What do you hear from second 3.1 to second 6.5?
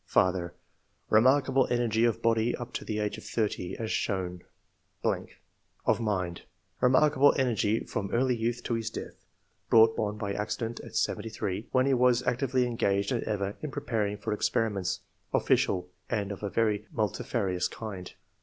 of thirty, as shown Of mind—